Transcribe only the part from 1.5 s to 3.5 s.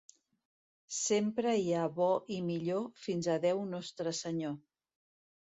hi ha bo i millor fins a